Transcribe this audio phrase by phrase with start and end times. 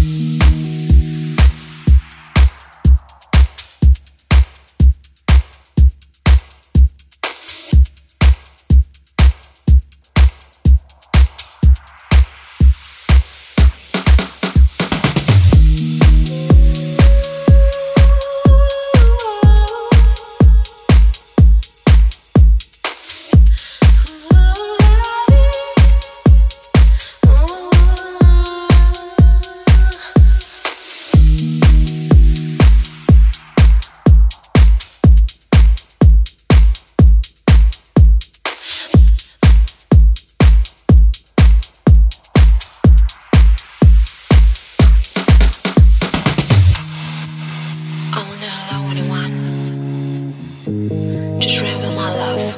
[0.00, 0.47] I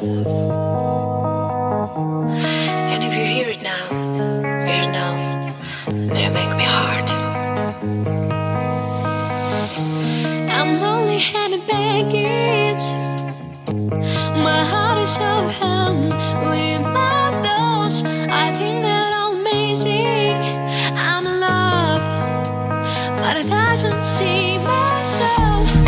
[0.00, 0.14] And
[3.02, 3.88] if you hear it now,
[4.64, 5.54] you should know
[6.14, 7.10] it make me hard.
[10.50, 12.86] I'm lonely and baggage.
[14.44, 16.14] My heart is overwhelmed
[16.46, 18.04] with my thoughts.
[18.04, 20.36] I think that I'm amazing.
[20.94, 22.00] I'm in love,
[23.20, 25.87] but it doesn't see myself.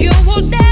[0.00, 0.71] you will never